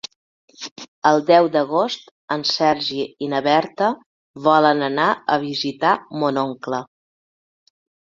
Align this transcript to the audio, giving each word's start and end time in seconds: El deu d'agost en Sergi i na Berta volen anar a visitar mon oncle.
El 1.07 1.19
deu 1.25 1.49
d'agost 1.55 2.07
en 2.35 2.45
Sergi 2.51 3.03
i 3.25 3.29
na 3.33 3.41
Berta 3.47 3.89
volen 4.47 4.81
anar 4.87 5.11
a 5.35 5.37
visitar 5.45 5.93
mon 6.25 6.41
oncle. 6.45 6.81